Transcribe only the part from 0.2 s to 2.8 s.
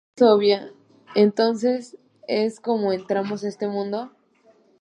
obvia entonces es,